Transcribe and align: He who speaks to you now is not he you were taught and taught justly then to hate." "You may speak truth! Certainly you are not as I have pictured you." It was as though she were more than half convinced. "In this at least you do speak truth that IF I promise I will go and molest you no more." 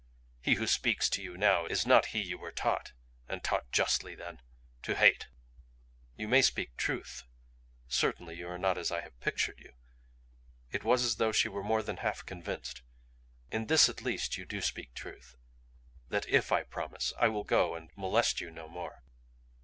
He 0.41 0.55
who 0.55 0.65
speaks 0.65 1.07
to 1.11 1.21
you 1.21 1.37
now 1.37 1.67
is 1.67 1.85
not 1.85 2.07
he 2.07 2.21
you 2.23 2.39
were 2.39 2.51
taught 2.51 2.93
and 3.29 3.43
taught 3.43 3.71
justly 3.71 4.15
then 4.15 4.41
to 4.81 4.95
hate." 4.95 5.27
"You 6.15 6.27
may 6.27 6.41
speak 6.41 6.75
truth! 6.75 7.25
Certainly 7.87 8.37
you 8.37 8.47
are 8.49 8.57
not 8.57 8.79
as 8.79 8.89
I 8.91 9.01
have 9.01 9.19
pictured 9.19 9.59
you." 9.59 9.73
It 10.71 10.83
was 10.83 11.03
as 11.05 11.17
though 11.17 11.31
she 11.31 11.49
were 11.49 11.61
more 11.63 11.83
than 11.83 11.97
half 11.97 12.25
convinced. 12.25 12.81
"In 13.51 13.67
this 13.67 13.89
at 13.89 14.01
least 14.01 14.37
you 14.39 14.45
do 14.45 14.59
speak 14.59 14.95
truth 14.95 15.35
that 16.09 16.27
IF 16.27 16.51
I 16.51 16.63
promise 16.63 17.13
I 17.19 17.27
will 17.27 17.43
go 17.43 17.75
and 17.75 17.91
molest 17.95 18.41
you 18.41 18.49
no 18.49 18.67
more." 18.67 19.03